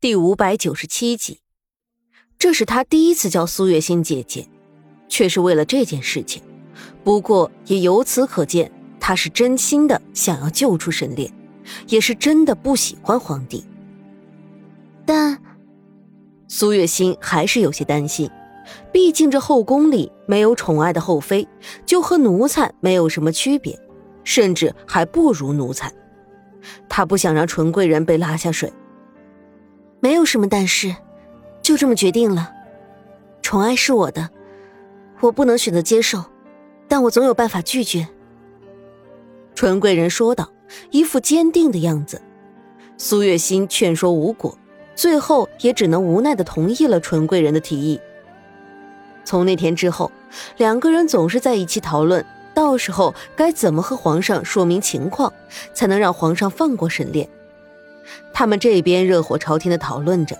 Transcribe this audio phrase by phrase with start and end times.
[0.00, 1.40] 第五百九十七集，
[2.38, 4.48] 这是他第一次叫苏月心姐姐，
[5.10, 6.42] 却是为了这件事情。
[7.04, 11.30] 不过也由此可见，他是真心的想要救出沈炼，
[11.86, 13.62] 也是真的不喜欢皇帝。
[15.04, 15.38] 但
[16.48, 18.30] 苏月心还是有些担心，
[18.90, 21.46] 毕竟这后宫里没有宠爱的后妃，
[21.84, 23.78] 就和奴才没有什么区别，
[24.24, 25.92] 甚至还不如奴才。
[26.88, 28.72] 他不想让纯贵人被拉下水。
[30.00, 30.96] 没有什么但是，
[31.62, 32.52] 就这么决定了。
[33.42, 34.30] 宠爱是我的，
[35.20, 36.24] 我不能选择接受，
[36.88, 38.08] 但我总有办法拒绝。
[39.54, 40.50] 纯贵人说道，
[40.90, 42.20] 一副坚定的样子。
[42.96, 44.56] 苏月心劝说无果，
[44.94, 48.00] 最后也只能无奈的同意了纯贵人的提议。
[49.24, 50.10] 从那天之后，
[50.56, 52.24] 两个人总是在一起讨论，
[52.54, 55.32] 到时候该怎么和皇上说明情况，
[55.74, 57.28] 才能让皇上放过沈炼。
[58.40, 60.34] 他们这边热火朝天的讨论着，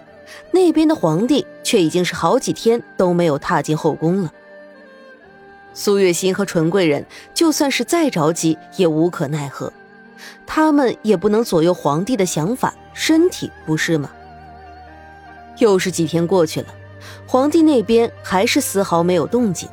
[0.52, 4.32] 那边的皇帝却已经是好几天都没有踏进后宫了。
[5.74, 9.70] 苏月心和纯贵人就算是再着急也无可奈何，
[10.46, 14.10] 他们也不能左右皇帝的想法，身体不是吗？
[15.58, 16.68] 又是几天过去了，
[17.26, 19.68] 皇帝那边还是丝毫没有动静，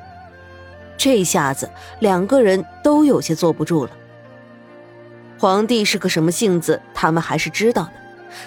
[0.98, 1.70] 这下子
[2.02, 3.92] 两个人都有些坐不住了。
[5.40, 7.92] 皇帝是个什么性子，他们还是知道的，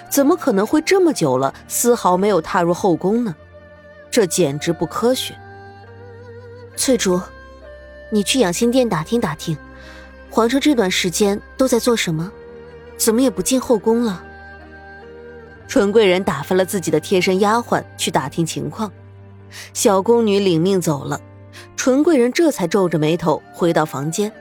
[0.09, 3.35] 怎么可能会这么久了丝毫没有踏入后宫呢？
[4.09, 5.33] 这简直不科学。
[6.75, 7.21] 翠竹，
[8.09, 9.57] 你去养心殿打听打听，
[10.29, 12.31] 皇上这段时间都在做什么？
[12.97, 14.23] 怎么也不进后宫了？
[15.67, 18.91] 纯贵人打发了自己的贴身丫鬟去打听情况，
[19.73, 21.19] 小宫女领命走了，
[21.75, 24.31] 纯贵人这才皱着眉头回到房间。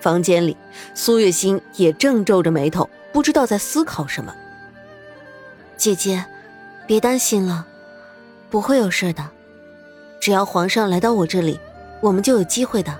[0.00, 0.56] 房间里，
[0.94, 4.34] 苏月心也正皱着眉头，不知道在思考什么。
[5.76, 6.24] 姐姐，
[6.86, 7.66] 别担心了，
[8.50, 9.24] 不会有事的。
[10.20, 11.58] 只要皇上来到我这里，
[12.00, 12.96] 我们就有机会的。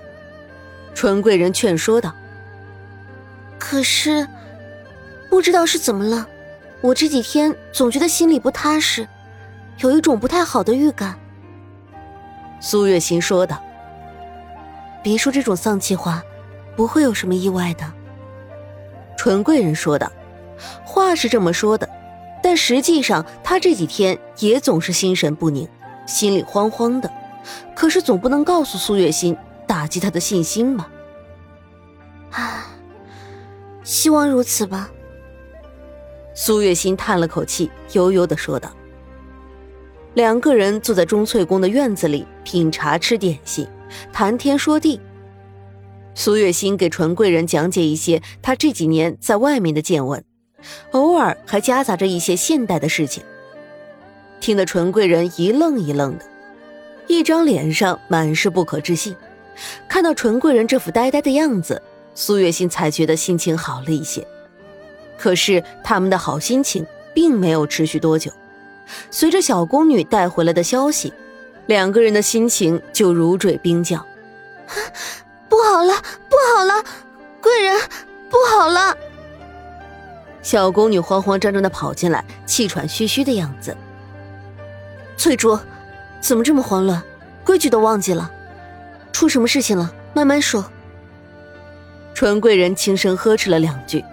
[0.94, 2.14] 纯贵人劝说道。
[3.58, 4.26] 可是，
[5.28, 6.26] 不知道是怎么了，
[6.80, 9.06] 我这几天总觉得心里不踏实，
[9.78, 11.18] 有一种不太好的预感。
[12.60, 13.62] 苏月心说道。
[15.02, 16.22] 别说这种丧气话。
[16.76, 17.92] 不会有什么意外的，
[19.18, 20.10] 纯贵人说的，
[20.84, 21.86] 话是这么说的，
[22.40, 25.68] 但实际上他这几天也总是心神不宁，
[26.06, 27.10] 心里慌慌的。
[27.74, 29.36] 可是总不能告诉苏月心，
[29.66, 30.88] 打击他的信心吧？
[32.30, 32.66] 啊，
[33.82, 34.88] 希望如此吧。
[36.34, 38.70] 苏月心叹了口气，悠悠的说道。
[40.14, 43.66] 两个人坐在钟翠宫的院子里品茶吃点心，
[44.12, 45.00] 谈天说地。
[46.18, 50.24] 苏月心给纯贵人讲解一些他这几年在外面的见闻，
[50.90, 53.22] 偶尔还夹杂着一些现代的事情，
[54.40, 56.24] 听得纯贵人一愣一愣的，
[57.06, 59.14] 一张脸上满是不可置信。
[59.88, 61.80] 看到纯贵人这副呆呆的样子，
[62.16, 64.26] 苏月心才觉得心情好了一些。
[65.16, 68.32] 可是他们的好心情并没有持续多久，
[69.12, 71.12] 随着小宫女带回来的消息，
[71.66, 74.04] 两个人的心情就如坠冰窖。
[75.58, 75.92] 不好了，
[76.30, 76.84] 不好了，
[77.42, 77.76] 贵人，
[78.30, 78.96] 不好了！
[80.40, 83.76] 小宫女慌慌张张的跑进来，气喘吁吁的样子。
[85.16, 85.58] 翠竹，
[86.20, 87.02] 怎么这么慌乱？
[87.44, 88.30] 规矩都忘记了？
[89.10, 89.92] 出什么事情了？
[90.14, 90.64] 慢慢说。
[92.14, 94.04] 纯贵人轻声呵斥了两句。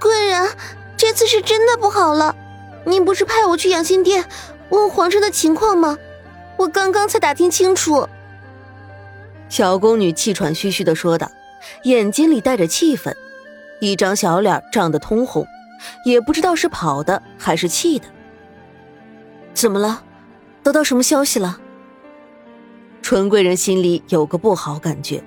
[0.00, 0.48] 贵人，
[0.96, 2.34] 这次是真的不好了。
[2.86, 4.24] 您不是派我去养心殿
[4.70, 5.98] 问皇上的情况吗？
[6.56, 8.08] 我刚刚才打听清楚。
[9.48, 11.30] 小宫女气喘吁吁的说道，
[11.84, 13.16] 眼睛里带着气愤，
[13.80, 15.46] 一张小脸涨得通红，
[16.04, 18.06] 也不知道是跑的还是气的。
[19.54, 20.02] 怎么了？
[20.62, 21.60] 得到什么消息了？
[23.00, 25.22] 纯贵人心里有个不好感觉，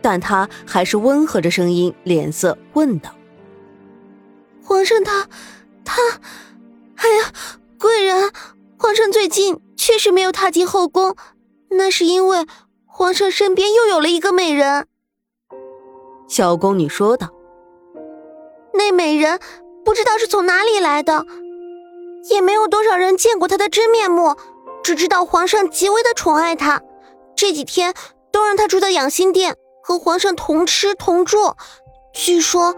[0.00, 3.14] 但她还是温和着声音，脸色问道
[4.64, 5.28] ：“皇上他，
[5.84, 6.00] 他，
[6.96, 7.32] 哎呀，
[7.78, 8.32] 贵人，
[8.78, 11.14] 皇上最近确实没有踏进后宫，
[11.68, 12.46] 那是因为……”
[12.98, 14.86] 皇上身边又有了一个美人，
[16.26, 17.28] 小宫女说道
[18.72, 19.38] ：“那美人
[19.84, 21.26] 不知道是从哪里来的，
[22.30, 24.34] 也没有多少人见过她的真面目，
[24.82, 26.80] 只知道皇上极为的宠爱她，
[27.36, 27.92] 这几天
[28.32, 31.52] 都让她住在养心殿，和皇上同吃同住。
[32.14, 32.74] 据说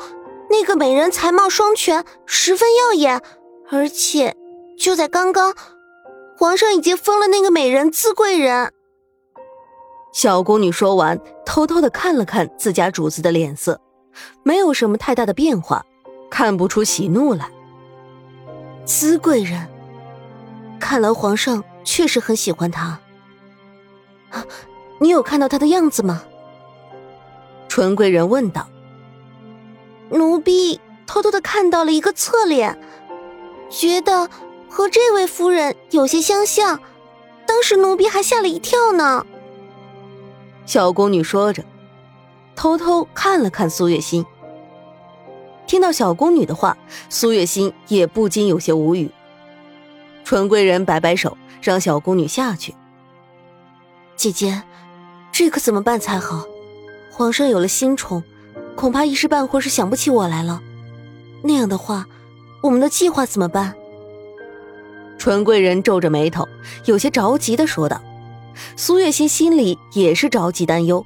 [0.50, 3.22] 那个美人才貌双全，十分耀眼，
[3.70, 4.34] 而且
[4.76, 5.54] 就在刚刚，
[6.36, 8.72] 皇上已经封了那个美人姿贵人。”
[10.12, 13.80] 小宫女说完，偷偷的看了看自家主子的脸色，
[14.42, 15.84] 没有什么太大的变化，
[16.30, 17.48] 看不出喜怒来。
[18.84, 19.68] 姿贵人，
[20.80, 22.98] 看来皇上确实很喜欢她。
[24.98, 26.24] 你有看到她的样子吗？
[27.68, 28.66] 纯贵人问道。
[30.10, 32.80] 奴婢偷偷的看到了一个侧脸，
[33.70, 34.28] 觉得
[34.68, 36.80] 和这位夫人有些相像，
[37.46, 39.24] 当时奴婢还吓了一跳呢。
[40.68, 41.64] 小宫女说着，
[42.54, 44.26] 偷偷看了看苏月心。
[45.66, 46.76] 听到小宫女的话，
[47.08, 49.10] 苏月心也不禁有些无语。
[50.24, 52.74] 纯贵人摆摆手，让小宫女下去。
[54.14, 54.62] 姐姐，
[55.32, 56.44] 这可怎么办才好？
[57.10, 58.22] 皇上有了新宠，
[58.76, 60.60] 恐怕一时半会儿是想不起我来了。
[61.42, 62.06] 那样的话，
[62.62, 63.74] 我们的计划怎么办？
[65.16, 66.46] 纯贵人皱着眉头，
[66.84, 68.02] 有些着急的说道。
[68.76, 71.04] 苏月心心里也是着急担忧，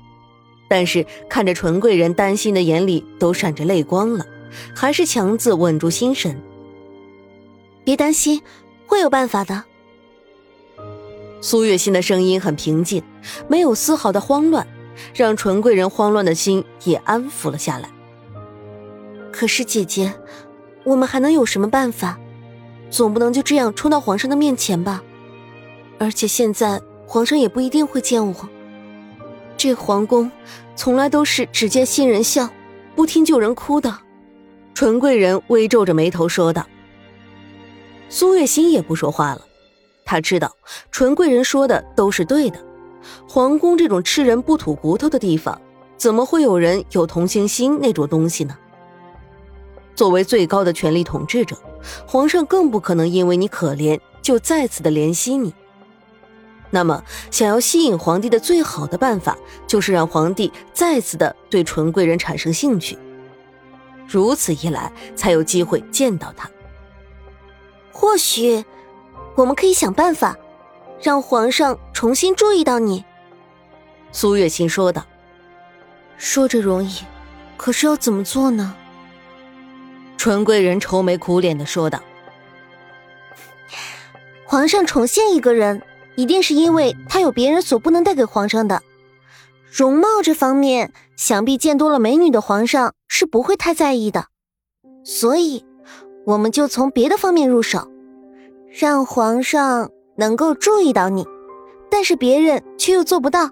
[0.68, 4.26] 但是看着纯贵人担心的眼里都闪着泪光了。
[4.74, 6.38] 还是强自稳住心神。
[7.84, 8.42] 别担心，
[8.86, 9.64] 会有办法的。
[11.40, 13.02] 苏月心的声音很平静，
[13.48, 14.66] 没有丝毫的慌乱，
[15.14, 17.88] 让纯贵人慌乱的心也安抚了下来。
[19.32, 20.12] 可是姐姐，
[20.84, 22.18] 我们还能有什么办法？
[22.90, 25.02] 总不能就这样冲到皇上的面前吧？
[25.98, 28.48] 而且现在皇上也不一定会见我。
[29.56, 30.30] 这皇宫
[30.74, 32.48] 从来都是只见新人笑，
[32.96, 33.96] 不听旧人哭的。
[34.74, 36.66] 纯贵人微皱着眉头说道
[38.08, 39.42] ：“苏月心也不说话了，
[40.04, 40.56] 他知道
[40.90, 42.58] 纯贵人说的都是对的。
[43.28, 45.60] 皇宫这种吃人不吐骨头的地方，
[45.96, 48.56] 怎么会有人有同情心那种东西呢？
[49.94, 51.56] 作为最高的权力统治者，
[52.06, 55.54] 皇上更不可能因为你可怜就再次的怜惜你。
[56.74, 59.36] 那么，想要吸引皇帝的最好的办法，
[59.66, 62.98] 就是让皇帝再次的对纯贵人产生兴趣。”
[64.08, 66.50] 如此一来，才有机会见到他。
[67.92, 68.64] 或许，
[69.34, 70.34] 我们可以想办法，
[71.00, 73.04] 让皇上重新注意到你。”
[74.10, 75.06] 苏月心说道。
[76.16, 77.00] “说着容易，
[77.56, 78.74] 可是要怎么做呢？”
[80.16, 82.00] 纯贵人愁眉苦脸的说道。
[84.46, 85.82] “皇上宠幸一个人，
[86.16, 88.82] 一定是因为他有别人所不能带给皇上的。”
[89.72, 94.26] 容貌这方面，想必见多了美女的皇上是不会太在意的，
[95.02, 95.64] 所以
[96.26, 97.88] 我们就从别的方面入手，
[98.68, 101.26] 让皇上能够注意到你，
[101.90, 103.48] 但是别人却又做不到，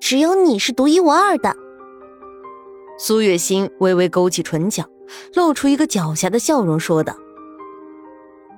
[0.00, 1.54] 只有你是独一无二的。
[2.98, 4.84] 苏月心微微勾起唇角，
[5.34, 7.14] 露出一个狡黠的笑容，说道：“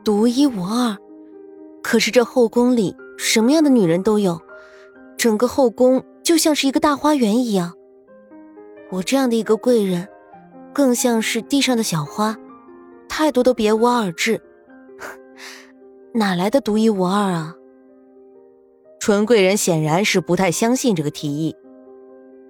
[0.03, 0.97] 独一无二，
[1.83, 4.41] 可是这后宫里什么样的女人都有，
[5.17, 7.75] 整个后宫。”就像是一个大花园一样，
[8.91, 10.09] 我这样的一个贵人，
[10.73, 12.35] 更像是地上的小花，
[13.11, 14.41] 太多都别无二致，
[16.15, 17.55] 哪来的独一无二啊？
[18.99, 21.55] 纯贵人显然是不太相信这个提议，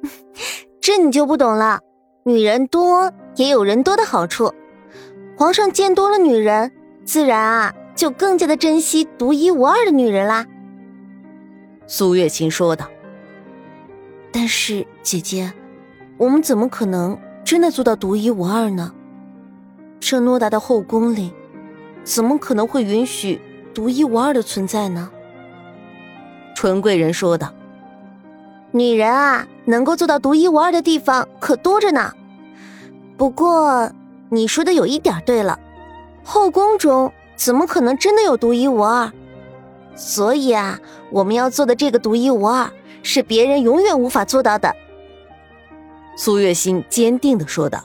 [0.81, 1.81] 这你就不懂了。
[2.23, 4.53] 女人多也有人多的好处，
[5.37, 6.71] 皇上见多了女人，
[7.05, 10.47] 自然啊就更加的珍惜独一无二的女人啦。
[11.87, 12.87] 苏月琴说道。
[14.33, 15.53] 但是姐姐，
[16.17, 18.93] 我们怎么可能真的做到独一无二呢？
[20.01, 21.33] 这诺大的后宫里，
[22.03, 23.41] 怎么可能会允许
[23.73, 25.11] 独一无二的存在呢？
[26.55, 27.53] 纯贵人说道
[28.73, 32.13] ：“女人啊，能够做到独一无二的地方可多着呢。
[33.17, 33.91] 不过
[34.31, 35.59] 你说的有一点对了，
[36.25, 39.13] 后宫中怎么可能真的有独一无二？
[39.97, 40.79] 所以啊，
[41.11, 42.71] 我们要做的这个独一无二。”
[43.07, 44.75] 是别人永远无法做到的。”
[46.17, 47.85] 苏月心坚定的说道。